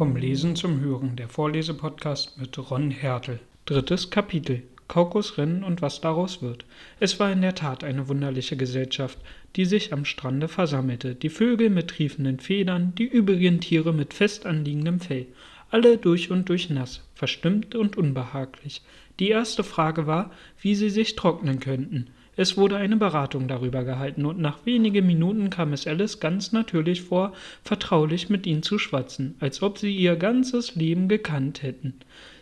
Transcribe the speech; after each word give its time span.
Vom 0.00 0.16
Lesen 0.16 0.56
zum 0.56 0.80
Hören, 0.80 1.14
der 1.16 1.28
Vorlesepodcast 1.28 2.38
mit 2.38 2.56
Ron 2.70 2.90
Hertel. 2.90 3.38
Drittes 3.66 4.08
Kapitel. 4.08 4.62
Kaukusrennen 4.88 5.62
und 5.62 5.82
was 5.82 6.00
daraus 6.00 6.40
wird. 6.40 6.64
Es 7.00 7.20
war 7.20 7.30
in 7.30 7.42
der 7.42 7.54
Tat 7.54 7.84
eine 7.84 8.08
wunderliche 8.08 8.56
Gesellschaft, 8.56 9.18
die 9.56 9.66
sich 9.66 9.92
am 9.92 10.06
Strande 10.06 10.48
versammelte. 10.48 11.14
Die 11.14 11.28
Vögel 11.28 11.68
mit 11.68 11.88
triefenden 11.88 12.40
Federn, 12.40 12.94
die 12.96 13.04
übrigen 13.04 13.60
Tiere 13.60 13.92
mit 13.92 14.14
fest 14.14 14.46
anliegendem 14.46 15.00
Fell. 15.00 15.26
Alle 15.70 15.98
durch 15.98 16.30
und 16.30 16.48
durch 16.48 16.70
nass, 16.70 17.06
verstimmt 17.14 17.74
und 17.74 17.98
unbehaglich. 17.98 18.80
Die 19.18 19.28
erste 19.28 19.64
Frage 19.64 20.06
war, 20.06 20.30
wie 20.62 20.76
sie 20.76 20.88
sich 20.88 21.14
trocknen 21.14 21.60
könnten. 21.60 22.06
Es 22.40 22.56
wurde 22.56 22.78
eine 22.78 22.96
Beratung 22.96 23.48
darüber 23.48 23.84
gehalten, 23.84 24.24
und 24.24 24.38
nach 24.38 24.64
wenigen 24.64 25.06
Minuten 25.06 25.50
kam 25.50 25.74
es 25.74 25.86
Alice 25.86 26.20
ganz 26.20 26.52
natürlich 26.52 27.02
vor, 27.02 27.34
vertraulich 27.64 28.30
mit 28.30 28.46
ihnen 28.46 28.62
zu 28.62 28.78
schwatzen, 28.78 29.34
als 29.40 29.60
ob 29.60 29.76
sie 29.76 29.94
ihr 29.94 30.16
ganzes 30.16 30.74
Leben 30.74 31.06
gekannt 31.06 31.62
hätten. 31.62 31.96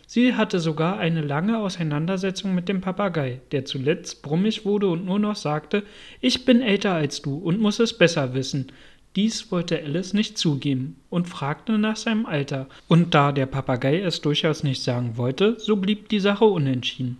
Sie 0.07 0.35
hatte 0.35 0.61
sogar 0.61 0.99
eine 0.99 1.19
lange 1.19 1.59
Auseinandersetzung 1.59 2.55
mit 2.55 2.69
dem 2.69 2.79
Papagei, 2.79 3.41
der 3.51 3.65
zuletzt 3.65 4.21
brummig 4.21 4.63
wurde 4.63 4.87
und 4.87 5.03
nur 5.03 5.19
noch 5.19 5.35
sagte, 5.35 5.83
ich 6.21 6.45
bin 6.45 6.61
älter 6.61 6.93
als 6.93 7.21
du 7.21 7.35
und 7.35 7.59
muss 7.59 7.79
es 7.79 7.91
besser 7.91 8.33
wissen. 8.33 8.67
Dies 9.17 9.51
wollte 9.51 9.83
Alice 9.83 10.13
nicht 10.13 10.37
zugeben 10.37 10.95
und 11.09 11.27
fragte 11.27 11.77
nach 11.77 11.97
seinem 11.97 12.25
Alter, 12.25 12.69
und 12.87 13.15
da 13.15 13.33
der 13.33 13.47
Papagei 13.47 13.99
es 13.99 14.21
durchaus 14.21 14.63
nicht 14.63 14.81
sagen 14.81 15.17
wollte, 15.17 15.59
so 15.59 15.75
blieb 15.75 16.07
die 16.07 16.21
Sache 16.21 16.45
unentschieden. 16.45 17.17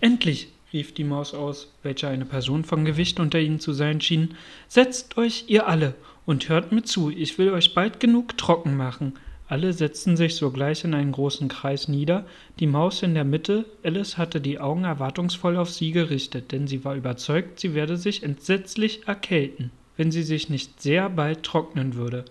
Endlich, 0.00 0.48
rief 0.72 0.94
die 0.94 1.04
Maus 1.04 1.34
aus, 1.34 1.72
welche 1.82 2.08
eine 2.08 2.24
Person 2.24 2.64
von 2.64 2.84
Gewicht 2.84 3.20
unter 3.20 3.38
ihnen 3.38 3.60
zu 3.60 3.72
sein 3.72 4.00
schien, 4.00 4.34
setzt 4.68 5.16
euch 5.16 5.44
ihr 5.48 5.68
alle 5.68 5.94
und 6.24 6.48
hört 6.48 6.72
mir 6.72 6.82
zu, 6.82 7.10
ich 7.10 7.38
will 7.38 7.50
euch 7.50 7.74
bald 7.74 8.00
genug 8.00 8.38
trocken 8.38 8.76
machen. 8.76 9.14
Alle 9.48 9.74
setzten 9.74 10.16
sich 10.16 10.36
sogleich 10.36 10.82
in 10.84 10.94
einen 10.94 11.12
großen 11.12 11.48
Kreis 11.48 11.88
nieder, 11.88 12.24
die 12.58 12.66
Maus 12.66 13.02
in 13.02 13.12
der 13.12 13.24
Mitte, 13.24 13.66
Alice 13.84 14.16
hatte 14.16 14.40
die 14.40 14.58
Augen 14.58 14.84
erwartungsvoll 14.84 15.58
auf 15.58 15.68
sie 15.68 15.92
gerichtet, 15.92 16.52
denn 16.52 16.66
sie 16.66 16.84
war 16.86 16.94
überzeugt, 16.94 17.60
sie 17.60 17.74
werde 17.74 17.98
sich 17.98 18.22
entsetzlich 18.22 19.06
erkälten, 19.06 19.70
wenn 19.98 20.10
sie 20.10 20.22
sich 20.22 20.48
nicht 20.48 20.80
sehr 20.80 21.10
bald 21.10 21.42
trocknen 21.42 21.96
würde. 21.96 22.24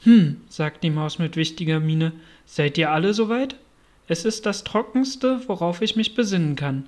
Hm, 0.00 0.40
sagte 0.48 0.80
die 0.82 0.90
Maus 0.90 1.20
mit 1.20 1.36
wichtiger 1.36 1.78
Miene, 1.78 2.12
seid 2.44 2.76
ihr 2.76 2.90
alle 2.90 3.14
soweit? 3.14 3.54
Es 4.08 4.24
ist 4.24 4.44
das 4.44 4.64
Trockenste, 4.64 5.42
worauf 5.46 5.80
ich 5.80 5.94
mich 5.94 6.14
besinnen 6.14 6.56
kann. 6.56 6.86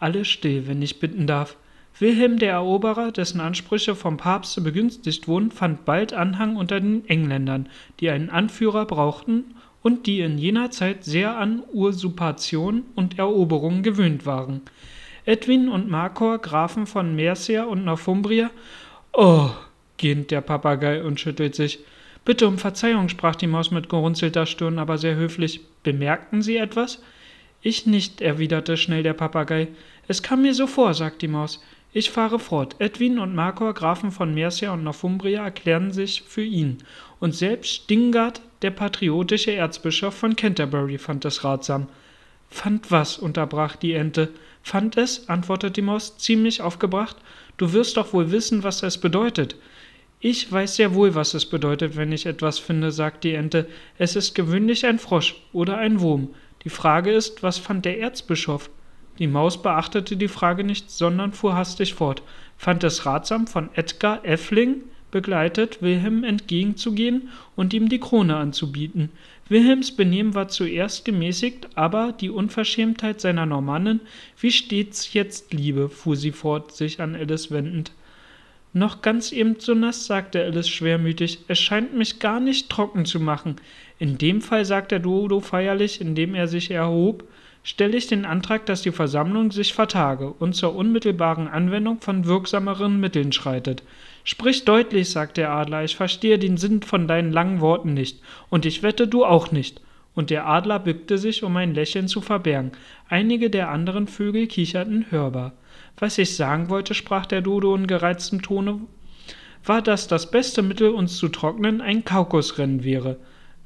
Alle 0.00 0.24
still, 0.24 0.66
wenn 0.66 0.82
ich 0.82 1.00
bitten 1.00 1.26
darf. 1.26 1.56
Wilhelm 1.98 2.38
der 2.38 2.52
Eroberer, 2.52 3.12
dessen 3.12 3.40
Ansprüche 3.40 3.94
vom 3.94 4.16
Papste 4.16 4.60
begünstigt 4.60 5.28
wurden, 5.28 5.52
fand 5.52 5.84
bald 5.84 6.12
Anhang 6.12 6.56
unter 6.56 6.80
den 6.80 7.08
Engländern, 7.08 7.68
die 8.00 8.10
einen 8.10 8.30
Anführer 8.30 8.84
brauchten 8.84 9.54
und 9.82 10.06
die 10.06 10.20
in 10.20 10.38
jener 10.38 10.70
Zeit 10.70 11.04
sehr 11.04 11.36
an 11.36 11.62
Usurpation 11.72 12.82
und 12.96 13.18
Eroberungen 13.18 13.82
gewöhnt 13.82 14.26
waren. 14.26 14.62
Edwin 15.24 15.68
und 15.68 15.88
Markor, 15.88 16.38
Grafen 16.38 16.86
von 16.86 17.14
Mercia 17.14 17.64
und 17.64 17.84
Northumbria, 17.84 18.50
oh, 19.12 19.50
gähnt 19.96 20.30
der 20.30 20.40
Papagei 20.40 21.02
und 21.02 21.20
schüttelt 21.20 21.54
sich. 21.54 21.78
Bitte 22.24 22.48
um 22.48 22.58
Verzeihung, 22.58 23.08
sprach 23.08 23.36
die 23.36 23.46
Maus 23.46 23.70
mit 23.70 23.88
gerunzelter 23.88 24.46
Stirn, 24.46 24.78
aber 24.78 24.98
sehr 24.98 25.14
höflich. 25.14 25.60
Bemerkten 25.82 26.42
Sie 26.42 26.56
etwas? 26.56 27.02
Ich 27.66 27.86
nicht, 27.86 28.20
erwiderte 28.20 28.76
schnell 28.76 29.02
der 29.02 29.14
Papagei. 29.14 29.68
Es 30.06 30.22
kam 30.22 30.42
mir 30.42 30.52
so 30.52 30.66
vor, 30.66 30.92
sagt 30.92 31.22
die 31.22 31.28
Maus. 31.28 31.64
Ich 31.94 32.10
fahre 32.10 32.38
fort. 32.38 32.76
Edwin 32.78 33.18
und 33.18 33.34
Markor, 33.34 33.72
Grafen 33.72 34.12
von 34.12 34.34
Mercia 34.34 34.70
und 34.70 34.84
Northumbria, 34.84 35.42
erklären 35.42 35.90
sich 35.90 36.20
für 36.28 36.42
ihn. 36.44 36.84
Und 37.20 37.34
selbst 37.34 37.72
Stingard, 37.72 38.42
der 38.60 38.70
patriotische 38.70 39.52
Erzbischof 39.52 40.12
von 40.12 40.36
Canterbury, 40.36 40.98
fand 40.98 41.24
es 41.24 41.42
ratsam. 41.42 41.88
Fand 42.50 42.90
was? 42.90 43.16
unterbrach 43.16 43.76
die 43.76 43.94
Ente. 43.94 44.28
Fand 44.62 44.98
es, 44.98 45.30
antwortete 45.30 45.72
die 45.72 45.82
Maus, 45.82 46.18
ziemlich 46.18 46.60
aufgebracht. 46.60 47.16
Du 47.56 47.72
wirst 47.72 47.96
doch 47.96 48.12
wohl 48.12 48.30
wissen, 48.30 48.62
was 48.62 48.82
es 48.82 48.98
bedeutet. 48.98 49.56
Ich 50.20 50.52
weiß 50.52 50.76
sehr 50.76 50.94
wohl, 50.94 51.14
was 51.14 51.32
es 51.32 51.46
bedeutet, 51.46 51.96
wenn 51.96 52.12
ich 52.12 52.26
etwas 52.26 52.58
finde, 52.58 52.90
sagt 52.90 53.24
die 53.24 53.32
Ente. 53.32 53.66
Es 53.96 54.16
ist 54.16 54.34
gewöhnlich 54.34 54.84
ein 54.84 54.98
Frosch 54.98 55.36
oder 55.54 55.78
ein 55.78 56.00
Wurm. 56.00 56.28
Die 56.64 56.70
Frage 56.70 57.12
ist, 57.12 57.42
was 57.42 57.58
fand 57.58 57.84
der 57.84 58.00
Erzbischof? 58.00 58.70
Die 59.18 59.26
Maus 59.26 59.62
beachtete 59.62 60.16
die 60.16 60.28
Frage 60.28 60.64
nicht, 60.64 60.90
sondern 60.90 61.32
fuhr 61.32 61.54
hastig 61.54 61.94
fort, 61.94 62.22
fand 62.56 62.82
es 62.82 63.06
ratsam, 63.06 63.46
von 63.46 63.68
Edgar 63.74 64.24
Effling 64.24 64.82
begleitet 65.10 65.80
Wilhelm 65.80 66.24
entgegenzugehen 66.24 67.28
und 67.54 67.72
ihm 67.72 67.88
die 67.88 68.00
Krone 68.00 68.36
anzubieten. 68.36 69.10
Wilhelms 69.48 69.94
Benehmen 69.94 70.34
war 70.34 70.48
zuerst 70.48 71.04
gemäßigt, 71.04 71.68
aber 71.76 72.12
die 72.12 72.30
Unverschämtheit 72.30 73.20
seiner 73.20 73.46
Normannen, 73.46 74.00
wie 74.40 74.50
steht's 74.50 75.12
jetzt, 75.12 75.52
Liebe, 75.52 75.88
fuhr 75.88 76.16
sie 76.16 76.32
fort, 76.32 76.72
sich 76.72 77.00
an 77.00 77.14
Alice 77.14 77.52
wendend. 77.52 77.92
Noch 78.76 79.02
ganz 79.02 79.30
eben 79.30 79.54
so 79.60 79.72
nass, 79.72 80.06
sagte 80.06 80.42
Alice 80.42 80.68
schwermütig. 80.68 81.38
Es 81.46 81.60
scheint 81.60 81.94
mich 81.94 82.18
gar 82.18 82.40
nicht 82.40 82.68
trocken 82.68 83.04
zu 83.04 83.20
machen. 83.20 83.54
In 84.00 84.18
dem 84.18 84.42
Fall, 84.42 84.64
sagte 84.64 84.98
Dodo 84.98 85.38
feierlich, 85.38 86.00
indem 86.00 86.34
er 86.34 86.48
sich 86.48 86.72
erhob, 86.72 87.22
stelle 87.62 87.96
ich 87.96 88.08
den 88.08 88.24
Antrag, 88.24 88.66
dass 88.66 88.82
die 88.82 88.90
Versammlung 88.90 89.52
sich 89.52 89.72
vertage 89.72 90.28
und 90.40 90.56
zur 90.56 90.74
unmittelbaren 90.74 91.46
Anwendung 91.46 92.00
von 92.00 92.24
wirksameren 92.26 92.98
Mitteln 92.98 93.30
schreitet. 93.30 93.84
Sprich 94.24 94.64
deutlich, 94.64 95.08
sagte 95.08 95.42
der 95.42 95.52
Adler, 95.52 95.84
ich 95.84 95.94
verstehe 95.94 96.40
den 96.40 96.56
Sinn 96.56 96.82
von 96.82 97.06
deinen 97.06 97.30
langen 97.30 97.60
Worten 97.60 97.94
nicht, 97.94 98.20
und 98.50 98.66
ich 98.66 98.82
wette, 98.82 99.06
du 99.06 99.24
auch 99.24 99.52
nicht. 99.52 99.80
Und 100.16 100.30
der 100.30 100.48
Adler 100.48 100.80
bückte 100.80 101.16
sich, 101.16 101.44
um 101.44 101.56
ein 101.56 101.74
Lächeln 101.74 102.08
zu 102.08 102.20
verbergen. 102.20 102.72
Einige 103.08 103.50
der 103.50 103.70
anderen 103.70 104.08
Vögel 104.08 104.48
kicherten 104.48 105.06
hörbar. 105.10 105.52
Was 105.98 106.18
ich 106.18 106.36
sagen 106.36 106.68
wollte, 106.70 106.94
sprach 106.94 107.26
der 107.26 107.40
Dodo 107.40 107.74
in 107.74 107.86
gereiztem 107.86 108.42
Tone, 108.42 108.80
war, 109.64 109.80
dass 109.80 110.08
das 110.08 110.30
beste 110.30 110.62
Mittel, 110.62 110.90
uns 110.90 111.16
zu 111.16 111.28
trocknen, 111.28 111.80
ein 111.80 112.04
Kaukusrennen 112.04 112.84
wäre. 112.84 113.16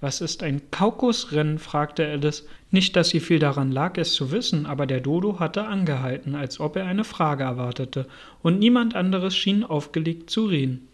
Was 0.00 0.20
ist 0.20 0.42
ein 0.42 0.70
Kaukusrennen? 0.70 1.58
fragte 1.58 2.06
Alice. 2.06 2.46
Nicht, 2.70 2.94
dass 2.94 3.08
sie 3.08 3.20
viel 3.20 3.38
daran 3.38 3.72
lag, 3.72 3.96
es 3.96 4.12
zu 4.12 4.30
wissen, 4.30 4.66
aber 4.66 4.86
der 4.86 5.00
Dodo 5.00 5.40
hatte 5.40 5.64
angehalten, 5.64 6.34
als 6.34 6.60
ob 6.60 6.76
er 6.76 6.84
eine 6.84 7.04
Frage 7.04 7.44
erwartete, 7.44 8.06
und 8.42 8.58
niemand 8.58 8.94
anderes 8.94 9.34
schien 9.34 9.64
aufgelegt 9.64 10.30
zu 10.30 10.46
reden. 10.46 10.86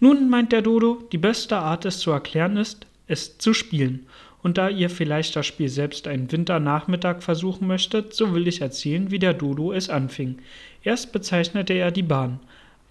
Nun, 0.00 0.28
meint 0.28 0.52
der 0.52 0.62
Dodo, 0.62 1.02
die 1.12 1.18
beste 1.18 1.56
Art, 1.56 1.84
es 1.84 2.00
zu 2.00 2.10
erklären 2.10 2.56
ist, 2.56 2.86
es 3.06 3.38
zu 3.38 3.54
spielen 3.54 4.06
und 4.42 4.58
da 4.58 4.68
ihr 4.68 4.90
vielleicht 4.90 5.34
das 5.36 5.46
Spiel 5.46 5.68
selbst 5.68 6.06
einen 6.06 6.30
Winternachmittag 6.30 7.22
versuchen 7.22 7.66
möchtet, 7.66 8.14
so 8.14 8.34
will 8.34 8.46
ich 8.46 8.60
erzählen, 8.60 9.10
wie 9.10 9.18
der 9.18 9.34
Dodo 9.34 9.72
es 9.72 9.90
anfing. 9.90 10.38
Erst 10.82 11.12
bezeichnete 11.12 11.74
er 11.74 11.90
die 11.90 12.02
Bahn. 12.02 12.40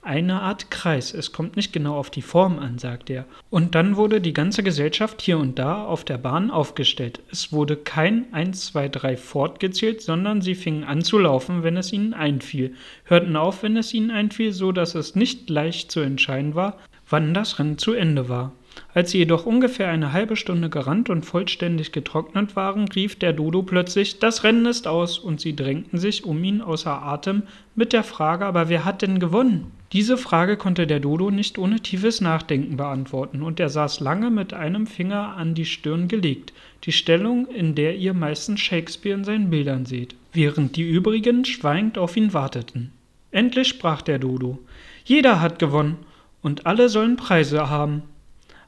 Eine 0.08 0.42
Art 0.42 0.72
Kreis, 0.72 1.14
es 1.14 1.34
kommt 1.34 1.58
nicht 1.58 1.74
genau 1.74 1.98
auf 1.98 2.10
die 2.10 2.22
Form 2.22 2.60
an, 2.60 2.78
sagte 2.78 3.14
er. 3.14 3.26
Und 3.50 3.76
dann 3.76 3.98
wurde 3.98 4.22
die 4.22 4.32
ganze 4.32 4.64
Gesellschaft 4.64 5.22
hier 5.22 5.38
und 5.38 5.60
da 5.60 5.84
auf 5.84 6.06
der 6.06 6.18
Bahn 6.18 6.50
aufgestellt. 6.50 7.20
Es 7.30 7.52
wurde 7.52 7.76
kein 7.76 8.32
1, 8.34 8.68
2, 8.68 8.88
3 8.88 9.18
fortgezählt, 9.18 10.02
sondern 10.02 10.42
sie 10.42 10.56
fingen 10.56 10.86
an 10.86 11.02
zu 11.02 11.18
laufen, 11.18 11.64
wenn 11.64 11.76
es 11.76 11.92
ihnen 11.92 12.14
einfiel, 12.14 12.74
hörten 13.04 13.36
auf, 13.36 13.64
wenn 13.64 13.76
es 13.76 13.94
ihnen 13.94 14.12
einfiel, 14.12 14.54
so 14.54 14.72
dass 14.72 14.96
es 14.96 15.16
nicht 15.16 15.50
leicht 15.50 15.92
zu 15.92 16.00
entscheiden 16.00 16.56
war, 16.56 16.78
wann 17.10 17.34
das 17.34 17.60
Rennen 17.60 17.78
zu 17.78 17.92
Ende 17.92 18.30
war. 18.30 18.54
Als 18.94 19.12
sie 19.12 19.20
jedoch 19.20 19.46
ungefähr 19.46 19.90
eine 19.90 20.14
halbe 20.14 20.36
Stunde 20.36 20.70
gerannt 20.70 21.10
und 21.10 21.26
vollständig 21.26 21.92
getrocknet 21.92 22.56
waren, 22.56 22.88
rief 22.88 23.18
der 23.18 23.34
Dodo 23.34 23.64
plötzlich, 23.64 24.20
das 24.20 24.44
Rennen 24.44 24.66
ist 24.66 24.88
aus, 24.88 25.20
und 25.20 25.40
sie 25.40 25.56
drängten 25.56 26.00
sich 26.00 26.26
um 26.26 26.44
ihn 26.44 26.62
außer 26.62 27.02
Atem 27.02 27.44
mit 27.76 27.94
der 27.94 28.04
Frage, 28.04 28.46
aber 28.46 28.70
wer 28.70 28.86
hat 28.86 29.02
denn 29.02 29.20
gewonnen? 29.20 29.72
Diese 29.94 30.18
Frage 30.18 30.58
konnte 30.58 30.86
der 30.86 31.00
Dodo 31.00 31.32
nicht 31.32 31.58
ohne 31.58 31.80
tiefes 31.80 32.20
Nachdenken 32.20 32.76
beantworten, 32.76 33.42
und 33.42 33.60
er 33.60 33.70
saß 33.70 34.00
lange 34.00 34.30
mit 34.30 34.54
einem 34.54 34.86
Finger 34.86 35.36
an 35.38 35.54
die 35.54 35.66
Stirn 35.66 36.08
gelegt, 36.08 36.54
die 36.84 36.92
Stellung, 36.92 37.48
in 37.48 37.76
der 37.76 37.96
ihr 37.96 38.14
meistens 38.14 38.60
Shakespeare 38.60 39.18
in 39.18 39.24
seinen 39.24 39.50
Bildern 39.50 39.86
seht, 39.86 40.16
während 40.34 40.76
die 40.76 40.90
übrigen 40.90 41.46
schweigend 41.46 41.98
auf 41.98 42.18
ihn 42.18 42.34
warteten. 42.34 42.92
Endlich 43.32 43.68
sprach 43.68 44.02
der 44.02 44.20
Dodo, 44.20 44.60
jeder 45.06 45.40
hat 45.40 45.60
gewonnen, 45.60 45.98
und 46.42 46.66
alle 46.66 46.90
sollen 46.90 47.16
Preise 47.16 47.70
haben. 47.70 48.04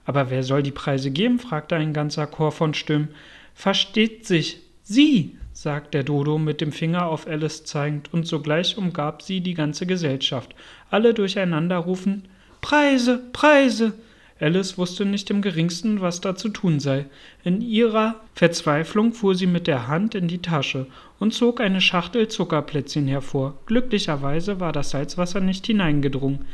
Aber 0.05 0.29
wer 0.29 0.43
soll 0.43 0.63
die 0.63 0.71
Preise 0.71 1.11
geben? 1.11 1.39
fragte 1.39 1.75
ein 1.75 1.93
ganzer 1.93 2.27
Chor 2.27 2.51
von 2.51 2.73
Stimmen. 2.73 3.09
Versteht 3.53 4.25
sich. 4.25 4.61
Sie, 4.83 5.37
sagte 5.53 5.91
der 5.91 6.03
Dodo 6.03 6.37
mit 6.37 6.61
dem 6.61 6.71
Finger 6.71 7.07
auf 7.07 7.27
Alice 7.27 7.63
zeigend, 7.65 8.13
und 8.13 8.25
sogleich 8.25 8.77
umgab 8.77 9.21
sie 9.21 9.41
die 9.41 9.53
ganze 9.53 9.85
Gesellschaft. 9.85 10.55
Alle 10.89 11.13
durcheinander 11.13 11.77
rufen 11.77 12.23
Preise, 12.61 13.21
Preise. 13.33 13.93
Alice 14.39 14.77
wusste 14.77 15.05
nicht 15.05 15.29
im 15.29 15.41
geringsten, 15.41 15.99
was 15.99 16.21
da 16.21 16.35
zu 16.35 16.47
tun 16.47 16.79
sei. 16.79 17.05
In 17.43 17.61
ihrer 17.61 18.15
Verzweiflung 18.35 19.11
fuhr 19.11 19.35
sie 19.35 19.47
mit 19.47 19.67
der 19.67 19.87
Hand 19.87 20.15
in 20.15 20.29
die 20.29 20.41
Tasche 20.41 20.87
und 21.19 21.33
zog 21.33 21.59
eine 21.59 21.81
Schachtel 21.81 22.29
Zuckerplätzchen 22.29 23.07
hervor. 23.07 23.57
Glücklicherweise 23.65 24.61
war 24.61 24.71
das 24.71 24.91
Salzwasser 24.91 25.41
nicht 25.41 25.67
hineingedrungen. 25.67 26.45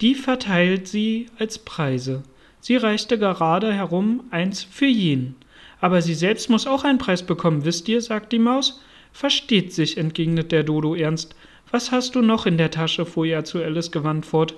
Die 0.00 0.14
verteilt 0.14 0.86
sie 0.86 1.26
als 1.38 1.58
Preise. 1.58 2.22
Sie 2.60 2.76
reichte 2.76 3.18
gerade 3.18 3.72
herum 3.72 4.24
eins 4.30 4.64
für 4.64 4.86
jeden. 4.86 5.36
Aber 5.80 6.02
sie 6.02 6.14
selbst 6.14 6.50
muss 6.50 6.66
auch 6.66 6.84
einen 6.84 6.98
Preis 6.98 7.22
bekommen, 7.22 7.64
wisst 7.64 7.88
ihr? 7.88 8.00
sagt 8.00 8.32
die 8.32 8.38
Maus. 8.38 8.80
Versteht 9.12 9.72
sich, 9.72 9.96
entgegnet 9.96 10.52
der 10.52 10.62
Dodo 10.62 10.94
ernst. 10.94 11.34
Was 11.70 11.92
hast 11.92 12.14
du 12.14 12.22
noch 12.22 12.46
in 12.46 12.58
der 12.58 12.70
Tasche? 12.70 13.06
fuhr 13.06 13.26
er 13.26 13.44
zu 13.44 13.62
Alice 13.62 13.90
gewandt 13.90 14.26
fort. 14.26 14.54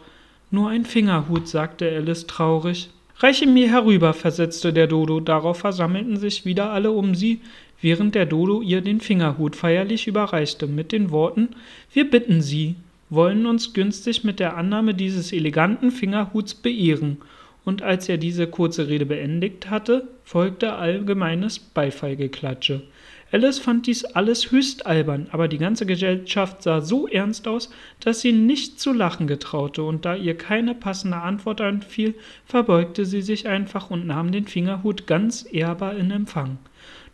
Nur 0.50 0.70
ein 0.70 0.84
Fingerhut, 0.84 1.48
sagte 1.48 1.88
Alice 1.90 2.26
traurig. 2.26 2.90
Reiche 3.18 3.46
mir 3.46 3.68
herüber, 3.70 4.14
versetzte 4.14 4.72
der 4.72 4.86
Dodo. 4.86 5.20
Darauf 5.20 5.58
versammelten 5.58 6.16
sich 6.16 6.44
wieder 6.44 6.70
alle 6.70 6.92
um 6.92 7.14
sie, 7.14 7.40
während 7.80 8.14
der 8.14 8.26
Dodo 8.26 8.62
ihr 8.62 8.80
den 8.80 9.00
Fingerhut 9.00 9.56
feierlich 9.56 10.06
überreichte, 10.06 10.66
mit 10.66 10.92
den 10.92 11.10
Worten 11.10 11.48
Wir 11.92 12.08
bitten 12.08 12.40
Sie, 12.40 12.76
wollen 13.10 13.46
uns 13.46 13.72
günstig 13.72 14.24
mit 14.24 14.38
der 14.40 14.56
Annahme 14.56 14.94
dieses 14.94 15.32
eleganten 15.32 15.90
Fingerhuts 15.90 16.54
beehren. 16.54 17.18
Und 17.64 17.82
als 17.82 18.08
er 18.08 18.16
diese 18.16 18.46
kurze 18.46 18.88
Rede 18.88 19.06
beendigt 19.06 19.69
hatte, 19.70 20.08
folgte 20.25 20.75
allgemeines 20.75 21.58
Beifallgeklatsche. 21.58 22.82
Alice 23.31 23.58
fand 23.58 23.87
dies 23.87 24.06
alles 24.06 24.50
höchst 24.50 24.87
albern, 24.87 25.26
aber 25.32 25.49
die 25.49 25.58
ganze 25.58 25.84
Gesellschaft 25.84 26.62
sah 26.62 26.81
so 26.81 27.06
ernst 27.06 27.46
aus, 27.46 27.70
dass 28.00 28.22
sie 28.22 28.32
nicht 28.32 28.81
zu 28.81 28.94
lachen 28.94 29.26
getraute, 29.26 29.82
und 29.82 30.06
da 30.06 30.14
ihr 30.14 30.34
keine 30.34 30.75
passende 30.75 31.19
Antwort 31.19 31.60
anfiel, 31.60 32.14
verbeugte 32.46 33.05
sie 33.05 33.20
sich 33.20 33.46
einfach 33.46 33.90
und 33.90 34.06
nahm 34.06 34.32
den 34.32 34.46
Fingerhut 34.46 35.06
ganz 35.06 35.46
ehrbar 35.50 35.94
in 35.96 36.10
Empfang. 36.10 36.56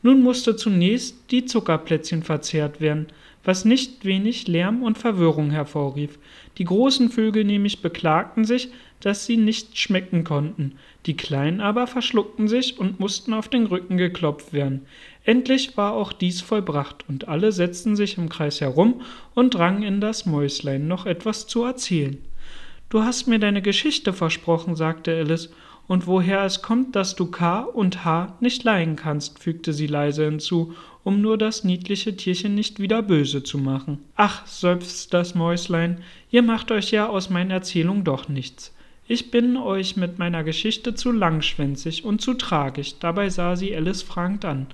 Nun 0.03 0.23
musste 0.23 0.55
zunächst 0.55 1.33
die 1.33 1.47
Zuckerplätzchen 1.47 2.23
verzehrt 2.23 2.81
werden, 2.81 3.07
was 3.43 3.65
nicht 3.65 4.05
wenig 4.05 4.47
Lärm 4.47 4.83
und 4.83 4.99
Verwirrung 4.99 5.51
hervorrief. 5.51 6.19
Die 6.59 6.65
großen 6.65 7.11
Vögel 7.11 7.45
nämlich 7.45 7.83
beklagten 7.83 8.45
sich, 8.45 8.69
dass 9.05 9.27
sie 9.27 9.37
nicht 9.37 9.77
schmecken 9.79 10.25
konnten, 10.25 10.73
die 11.05 11.15
kleinen 11.15 11.61
aber 11.61 11.87
verschluckten 11.87 12.49
sich 12.49 12.79
und 12.79 13.01
mussten 13.01 13.35
auf 13.35 13.49
den 13.49 13.67
Rücken 13.67 13.99
geklopft 13.99 14.55
werden. 14.55 14.87
Endlich 15.25 15.77
war 15.77 15.93
auch 15.93 16.15
dies 16.15 16.41
vollbracht, 16.41 17.05
und 17.07 17.29
alle 17.29 17.53
setzten 17.53 17.97
sich 17.97 18.17
im 18.17 18.31
Kreis 18.31 18.63
herum 18.63 19.03
und 19.35 19.53
drangen 19.53 19.83
in 19.83 20.01
das 20.01 20.25
Mäuslein, 20.25 20.89
noch 20.89 21.05
etwas 21.05 21.47
zu 21.47 21.65
erzählen. 21.65 22.17
Du 22.89 23.03
hast 23.03 23.27
mir 23.27 23.39
deine 23.39 23.61
Geschichte 23.61 24.15
versprochen, 24.15 24.75
sagte 24.75 25.15
Alice, 25.15 25.51
und 25.87 26.07
woher 26.07 26.43
es 26.43 26.63
kommt, 26.63 26.97
dass 26.97 27.15
du 27.15 27.27
K 27.27 27.61
und 27.61 28.07
H 28.07 28.39
nicht 28.41 28.65
leihen 28.65 28.97
kannst, 28.97 29.39
fügte 29.39 29.75
sie 29.75 29.87
leise 29.87 30.25
hinzu, 30.25 30.73
um 31.03 31.21
nur 31.21 31.37
das 31.37 31.63
niedliche 31.63 32.17
Tierchen 32.17 32.55
nicht 32.55 32.81
wieder 32.81 33.03
böse 33.03 33.43
zu 33.43 33.59
machen. 33.59 33.99
Ach, 34.17 34.47
seufzte 34.47 35.11
das 35.11 35.35
Mäuslein, 35.35 35.99
ihr 36.31 36.43
macht 36.43 36.71
euch 36.71 36.91
ja 36.91 37.07
aus 37.07 37.29
meiner 37.29 37.53
Erzählung 37.53 38.03
doch 38.03 38.31
nichts. 38.31 38.74
Ich 39.07 39.31
bin 39.31 39.59
euch 39.59 39.97
mit 39.97 40.19
meiner 40.19 40.45
Geschichte 40.45 40.95
zu 40.95 41.13
langschwänzig 41.13 42.07
und 42.07 42.23
zu 42.23 42.33
tragisch. 42.33 42.99
Dabei 43.01 43.29
sah 43.29 43.55
sie 43.55 43.77
Alice 43.77 44.01
fragend 44.01 44.47
an. 44.47 44.67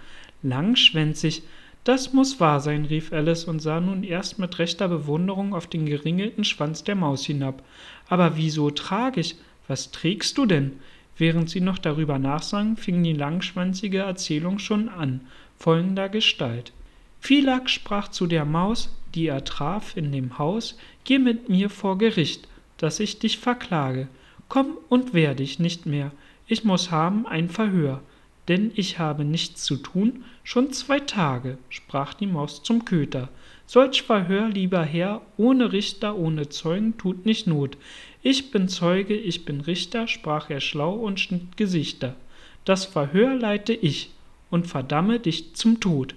Langschwänzig, 0.44 1.42
das 1.82 2.12
muss 2.12 2.38
wahr 2.38 2.60
sein, 2.60 2.84
rief 2.84 3.12
Alice 3.12 3.42
und 3.44 3.58
sah 3.58 3.80
nun 3.80 4.04
erst 4.04 4.38
mit 4.38 4.60
rechter 4.60 4.86
Bewunderung 4.86 5.52
auf 5.52 5.66
den 5.66 5.84
geringelten 5.84 6.44
Schwanz 6.44 6.84
der 6.84 6.94
Maus 6.94 7.26
hinab. 7.26 7.64
Aber 8.08 8.36
wieso 8.36 8.70
tragisch? 8.70 9.34
Was 9.66 9.90
trägst 9.90 10.38
du 10.38 10.46
denn? 10.46 10.74
Während 11.18 11.50
sie 11.50 11.60
noch 11.60 11.78
darüber 11.78 12.20
nachsann, 12.20 12.76
fing 12.76 13.02
die 13.02 13.12
langschwanzige 13.12 13.98
Erzählung 13.98 14.60
schon 14.60 14.88
an, 14.88 15.22
folgender 15.58 16.08
Gestalt. 16.08 16.72
Philak 17.18 17.68
sprach 17.68 18.06
zu 18.06 18.28
der 18.28 18.44
Maus, 18.44 18.96
die 19.12 19.26
er 19.26 19.44
traf 19.44 19.96
in 19.96 20.12
dem 20.12 20.38
Haus, 20.38 20.78
geh 21.02 21.18
mit 21.18 21.48
mir 21.48 21.68
vor 21.68 21.98
Gericht, 21.98 22.46
dass 22.78 23.00
ich 23.00 23.18
dich 23.18 23.38
verklage. 23.38 24.06
Komm 24.50 24.78
und 24.88 25.14
wehr 25.14 25.36
dich 25.36 25.60
nicht 25.60 25.86
mehr, 25.86 26.10
ich 26.48 26.64
muss 26.64 26.90
haben 26.90 27.24
ein 27.24 27.48
Verhör, 27.48 28.02
denn 28.48 28.72
ich 28.74 28.98
habe 28.98 29.24
nichts 29.24 29.62
zu 29.62 29.76
tun, 29.76 30.24
schon 30.42 30.72
zwei 30.72 30.98
Tage, 30.98 31.56
sprach 31.68 32.14
die 32.14 32.26
Maus 32.26 32.64
zum 32.64 32.84
Köter. 32.84 33.28
Solch 33.66 34.02
Verhör, 34.02 34.48
lieber 34.48 34.82
Herr, 34.82 35.22
ohne 35.36 35.72
Richter, 35.72 36.16
ohne 36.16 36.48
Zeugen, 36.48 36.98
tut 36.98 37.26
nicht 37.26 37.46
Not. 37.46 37.76
Ich 38.24 38.50
bin 38.50 38.66
Zeuge, 38.66 39.14
ich 39.14 39.44
bin 39.44 39.60
Richter, 39.60 40.08
sprach 40.08 40.50
er 40.50 40.60
schlau 40.60 40.94
und 40.94 41.20
schnitt 41.20 41.56
Gesichter. 41.56 42.16
Das 42.64 42.84
Verhör 42.84 43.36
leite 43.36 43.72
ich 43.72 44.10
und 44.50 44.66
verdamme 44.66 45.20
dich 45.20 45.54
zum 45.54 45.78
Tod. 45.78 46.16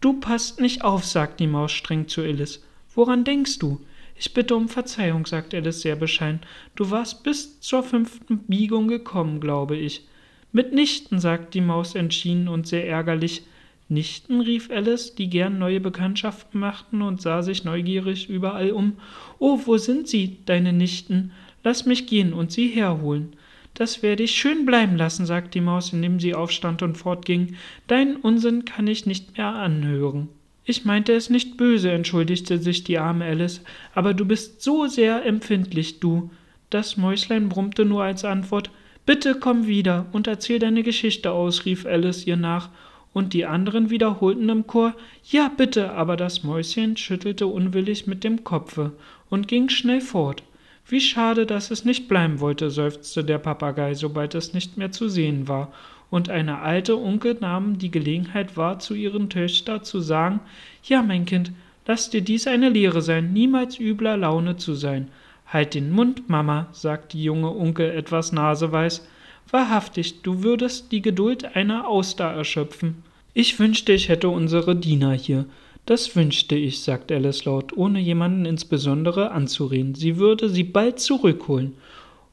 Du 0.00 0.14
passt 0.14 0.60
nicht 0.60 0.82
auf, 0.82 1.04
sagt 1.04 1.38
die 1.38 1.46
Maus 1.46 1.70
streng 1.70 2.08
zu 2.08 2.22
Alice. 2.22 2.60
Woran 2.92 3.22
denkst 3.22 3.60
du? 3.60 3.80
Ich 4.20 4.34
bitte 4.34 4.54
um 4.54 4.68
Verzeihung, 4.68 5.24
sagt 5.24 5.54
Alice 5.54 5.80
sehr 5.80 5.96
bescheiden. 5.96 6.40
Du 6.76 6.90
warst 6.90 7.22
bis 7.22 7.58
zur 7.60 7.82
fünften 7.82 8.40
Biegung 8.40 8.86
gekommen, 8.86 9.40
glaube 9.40 9.78
ich. 9.78 10.06
Mitnichten, 10.52 11.18
sagt 11.18 11.54
die 11.54 11.62
Maus 11.62 11.94
entschieden 11.94 12.46
und 12.46 12.66
sehr 12.66 12.86
ärgerlich. 12.86 13.44
Nichten? 13.88 14.42
rief 14.42 14.70
Alice, 14.70 15.14
die 15.14 15.30
gern 15.30 15.58
neue 15.58 15.80
Bekanntschaften 15.80 16.60
machten 16.60 17.00
und 17.00 17.22
sah 17.22 17.40
sich 17.40 17.64
neugierig 17.64 18.28
überall 18.28 18.72
um. 18.72 18.98
Oh, 19.38 19.58
wo 19.64 19.78
sind 19.78 20.06
sie, 20.06 20.36
deine 20.44 20.74
Nichten? 20.74 21.32
Lass 21.64 21.86
mich 21.86 22.06
gehen 22.06 22.34
und 22.34 22.52
sie 22.52 22.68
herholen. 22.68 23.32
Das 23.72 24.02
werde 24.02 24.24
ich 24.24 24.32
schön 24.32 24.66
bleiben 24.66 24.98
lassen, 24.98 25.24
sagte 25.24 25.52
die 25.52 25.60
Maus, 25.62 25.94
indem 25.94 26.20
sie 26.20 26.34
aufstand 26.34 26.82
und 26.82 26.98
fortging. 26.98 27.56
Deinen 27.86 28.16
Unsinn 28.16 28.66
kann 28.66 28.86
ich 28.86 29.06
nicht 29.06 29.38
mehr 29.38 29.46
anhören. 29.46 30.28
Ich 30.70 30.84
meinte 30.84 31.12
es 31.12 31.30
nicht 31.30 31.56
böse, 31.56 31.90
entschuldigte 31.90 32.58
sich 32.58 32.84
die 32.84 32.96
arme 32.96 33.24
Alice, 33.24 33.60
aber 33.92 34.14
du 34.14 34.24
bist 34.24 34.62
so 34.62 34.86
sehr 34.86 35.26
empfindlich, 35.26 35.98
du. 35.98 36.30
Das 36.70 36.96
Mäuslein 36.96 37.48
brummte 37.48 37.84
nur 37.84 38.04
als 38.04 38.24
Antwort. 38.24 38.70
Bitte 39.04 39.34
komm 39.34 39.66
wieder 39.66 40.06
und 40.12 40.28
erzähl 40.28 40.60
deine 40.60 40.84
Geschichte 40.84 41.32
aus, 41.32 41.64
rief 41.64 41.86
Alice 41.86 42.24
ihr 42.24 42.36
nach 42.36 42.68
und 43.12 43.32
die 43.32 43.46
anderen 43.46 43.90
wiederholten 43.90 44.48
im 44.48 44.68
Chor 44.68 44.94
Ja, 45.24 45.48
bitte, 45.48 45.90
aber 45.90 46.16
das 46.16 46.44
Mäuschen 46.44 46.96
schüttelte 46.96 47.48
unwillig 47.48 48.06
mit 48.06 48.22
dem 48.22 48.44
Kopfe 48.44 48.92
und 49.28 49.48
ging 49.48 49.70
schnell 49.70 50.00
fort. 50.00 50.44
Wie 50.86 51.00
schade, 51.00 51.46
dass 51.46 51.72
es 51.72 51.84
nicht 51.84 52.06
bleiben 52.06 52.38
wollte, 52.38 52.70
seufzte 52.70 53.24
der 53.24 53.38
Papagei, 53.38 53.94
sobald 53.94 54.36
es 54.36 54.54
nicht 54.54 54.76
mehr 54.76 54.92
zu 54.92 55.08
sehen 55.08 55.48
war, 55.48 55.72
und 56.10 56.28
eine 56.28 56.58
alte 56.58 56.96
Unke 56.96 57.36
nahm 57.40 57.78
die 57.78 57.90
Gelegenheit 57.90 58.56
wahr, 58.56 58.78
zu 58.78 58.94
ihren 58.94 59.30
Töchter 59.30 59.82
zu 59.82 60.00
sagen 60.00 60.40
Ja, 60.84 61.02
mein 61.02 61.24
Kind, 61.24 61.52
lass 61.86 62.10
dir 62.10 62.20
dies 62.20 62.46
eine 62.46 62.68
Lehre 62.68 63.02
sein, 63.02 63.32
niemals 63.32 63.78
übler 63.78 64.16
Laune 64.16 64.56
zu 64.56 64.74
sein. 64.74 65.08
Halt 65.46 65.74
den 65.74 65.90
Mund, 65.90 66.28
Mama, 66.28 66.68
sagte 66.72 67.16
die 67.16 67.24
junge 67.24 67.50
Unke 67.50 67.92
etwas 67.92 68.32
naseweiß, 68.32 69.06
Wahrhaftig, 69.50 70.22
du 70.22 70.44
würdest 70.44 70.92
die 70.92 71.02
Geduld 71.02 71.56
einer 71.56 71.88
Auster 71.88 72.26
erschöpfen. 72.26 73.02
Ich 73.34 73.58
wünschte, 73.58 73.92
ich 73.92 74.08
hätte 74.08 74.28
unsere 74.28 74.76
Diener 74.76 75.12
hier. 75.12 75.44
Das 75.86 76.14
wünschte 76.14 76.54
ich, 76.54 76.82
sagte 76.82 77.16
Alice 77.16 77.44
laut, 77.44 77.76
ohne 77.76 77.98
jemanden 77.98 78.44
insbesondere 78.44 79.32
anzureden. 79.32 79.96
Sie 79.96 80.18
würde 80.18 80.48
sie 80.48 80.62
bald 80.62 81.00
zurückholen. 81.00 81.72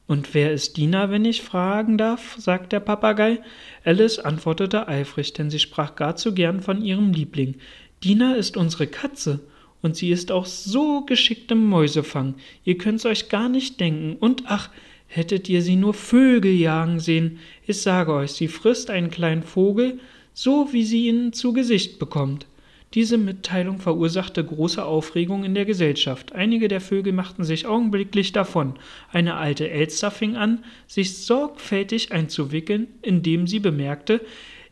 Und 0.08 0.34
wer 0.34 0.52
ist 0.52 0.76
Diener, 0.76 1.10
wenn 1.10 1.24
ich 1.24 1.42
fragen 1.42 1.96
darf? 1.96 2.34
sagte 2.38 2.70
der 2.70 2.80
Papagei. 2.80 3.40
Alice 3.84 4.18
antwortete 4.18 4.88
eifrig, 4.88 5.34
denn 5.34 5.50
sie 5.50 5.60
sprach 5.60 5.94
gar 5.94 6.16
zu 6.16 6.34
gern 6.34 6.60
von 6.60 6.82
ihrem 6.82 7.12
Liebling. 7.12 7.54
Diener 8.02 8.36
ist 8.36 8.56
unsere 8.56 8.88
Katze. 8.88 9.38
Und 9.80 9.94
sie 9.94 10.10
ist 10.10 10.32
auch 10.32 10.46
so 10.46 11.02
geschickt 11.02 11.52
im 11.52 11.64
Mäusefang. 11.66 12.34
Ihr 12.64 12.78
könnt's 12.78 13.06
euch 13.06 13.28
gar 13.28 13.48
nicht 13.48 13.78
denken. 13.78 14.16
Und 14.18 14.42
ach, 14.46 14.70
Hättet 15.08 15.48
ihr 15.48 15.62
sie 15.62 15.76
nur 15.76 15.94
Vögel 15.94 16.52
jagen 16.52 17.00
sehen, 17.00 17.38
ich 17.66 17.80
sage 17.80 18.12
euch, 18.12 18.32
sie 18.32 18.46
frisst 18.46 18.90
einen 18.90 19.10
kleinen 19.10 19.42
Vogel, 19.42 20.00
so 20.34 20.68
wie 20.72 20.84
sie 20.84 21.08
ihn 21.08 21.32
zu 21.32 21.54
Gesicht 21.54 21.98
bekommt. 21.98 22.46
Diese 22.94 23.18
Mitteilung 23.18 23.78
verursachte 23.78 24.42
große 24.42 24.82
Aufregung 24.82 25.44
in 25.44 25.54
der 25.54 25.66
Gesellschaft. 25.66 26.32
Einige 26.32 26.68
der 26.68 26.80
Vögel 26.80 27.12
machten 27.12 27.44
sich 27.44 27.66
augenblicklich 27.66 28.32
davon. 28.32 28.74
Eine 29.12 29.34
alte 29.34 29.68
Elster 29.68 30.10
fing 30.10 30.36
an, 30.36 30.64
sich 30.86 31.18
sorgfältig 31.18 32.12
einzuwickeln, 32.12 32.88
indem 33.02 33.46
sie 33.46 33.60
bemerkte, 33.60 34.20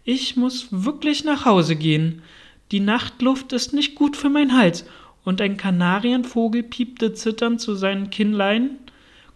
ich 0.04 0.36
muss 0.36 0.68
wirklich 0.70 1.24
nach 1.24 1.44
Hause 1.44 1.76
gehen. 1.76 2.22
Die 2.72 2.80
Nachtluft 2.80 3.52
ist 3.52 3.74
nicht 3.74 3.94
gut 3.94 4.16
für 4.16 4.30
mein 4.30 4.56
Hals. 4.56 4.86
Und 5.24 5.40
ein 5.40 5.56
Kanarienvogel 5.56 6.62
piepte 6.62 7.12
zitternd 7.12 7.60
zu 7.60 7.74
seinen 7.74 8.10
Kinnlein 8.10 8.78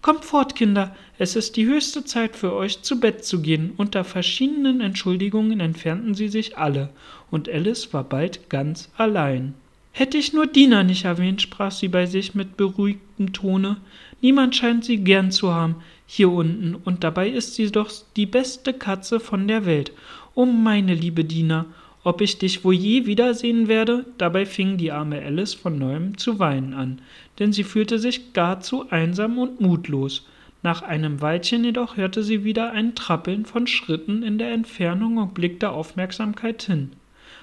Kommt 0.03 0.25
fort, 0.25 0.57
Kinder, 0.57 0.97
es 1.21 1.37
ist 1.37 1.57
die 1.57 1.67
höchste 1.67 2.03
Zeit 2.03 2.35
für 2.35 2.55
euch, 2.55 2.81
zu 2.81 2.99
Bett 2.99 3.27
zu 3.27 3.43
gehen. 3.43 3.73
Unter 3.77 4.05
verschiedenen 4.05 4.81
Entschuldigungen 4.81 5.61
entfernten 5.61 6.15
sie 6.15 6.29
sich 6.29 6.57
alle, 6.57 6.89
und 7.31 7.47
Alice 7.47 7.93
war 7.93 8.05
bald 8.05 8.49
ganz 8.49 8.91
allein. 8.97 9.53
Hätte 9.93 10.17
ich 10.17 10.33
nur 10.33 10.47
Dina 10.47 10.83
nicht 10.83 11.05
erwähnt, 11.05 11.43
sprach 11.43 11.73
sie 11.73 11.89
bei 11.89 12.07
sich 12.07 12.35
mit 12.35 12.57
beruhigtem 12.57 13.35
Tone. 13.35 13.77
Niemand 14.23 14.57
scheint 14.57 14.87
sie 14.87 15.05
gern 15.05 15.31
zu 15.31 15.53
haben, 15.53 15.77
hier 16.07 16.31
unten, 16.31 16.75
und 16.75 17.05
dabei 17.05 17.29
ist 17.29 17.55
sie 17.55 17.71
doch 17.71 17.93
die 18.17 18.25
beste 18.25 18.73
Katze 18.73 19.21
von 19.21 19.47
der 19.47 19.67
Welt. 19.67 19.93
O 20.35 20.47
meine 20.47 20.95
liebe 20.95 21.27
Dina, 21.27 21.67
ob 22.03 22.23
ich 22.23 22.39
dich 22.39 22.65
wohl 22.65 22.73
je 22.73 23.05
wiedersehen 23.05 23.69
werde? 23.69 24.07
Dabei 24.17 24.47
fing 24.47 24.79
die 24.79 24.91
arme 24.91 25.21
Alice 25.21 25.53
von 25.53 25.79
neuem 25.79 26.17
zu 26.17 26.39
weinen 26.39 26.73
an, 26.73 27.03
denn 27.39 27.53
sie 27.53 27.65
fühlte 27.65 27.99
sich 27.99 28.33
gar 28.33 28.62
zu 28.62 28.89
einsam 28.89 29.37
und 29.37 29.61
mutlos. 29.61 30.25
Nach 30.62 30.83
einem 30.83 31.23
Weilchen 31.23 31.64
jedoch 31.64 31.97
hörte 31.97 32.23
sie 32.23 32.45
wieder 32.45 32.73
ein 32.73 32.95
Trappeln 32.95 33.47
von 33.47 33.67
Schritten 33.67 34.23
in 34.23 34.37
der 34.37 34.52
Entfernung 34.52 35.17
und 35.17 35.33
blickte 35.33 35.71
Aufmerksamkeit 35.71 36.62
hin, 36.62 36.93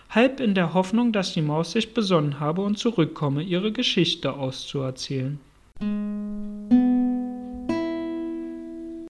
halb 0.10 0.40
in 0.40 0.54
der 0.54 0.76
Hoffnung, 0.76 1.12
dass 1.12 1.34
die 1.34 1.42
Maus 1.42 1.72
sich 1.72 1.96
besonnen 1.96 2.40
habe 2.40 2.62
und 2.62 2.78
zurückkomme, 2.78 3.42
ihre 3.42 3.72
Geschichte 3.72 4.34
auszuerzählen. 4.34 5.40